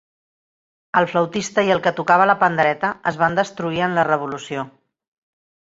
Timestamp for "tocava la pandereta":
1.99-2.93